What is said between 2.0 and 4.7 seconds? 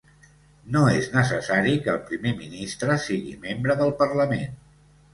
Primer Ministre sigui membre del parlament.